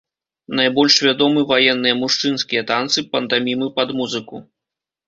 [0.59, 4.47] Найбольш вядомы ваенныя мужчынскія танцы, пантамімы пад музыку.